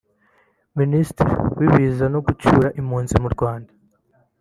Minisitiri 0.79 1.31
w’ibiza 1.57 2.05
no 2.13 2.19
gucyura 2.25 2.67
impunzi 2.79 3.15
mu 3.23 3.29
Rwanda 3.35 3.71